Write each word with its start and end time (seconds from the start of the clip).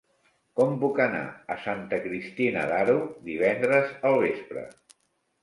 Com 0.59 0.71
puc 0.83 1.01
anar 1.03 1.19
a 1.55 1.57
Santa 1.65 1.99
Cristina 2.07 2.65
d'Aro 2.73 2.97
divendres 3.29 3.95
al 4.13 4.19
vespre? 4.27 4.67